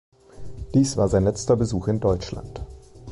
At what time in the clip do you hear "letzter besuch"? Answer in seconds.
1.25-1.87